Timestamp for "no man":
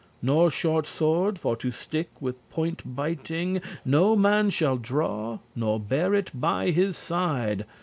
3.85-4.49